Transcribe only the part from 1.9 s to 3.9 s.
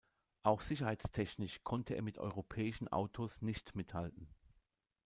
er mit europäischen Autos nicht